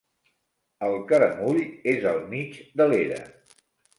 [0.87, 1.59] El caramull
[1.93, 3.21] és al mig de l'era.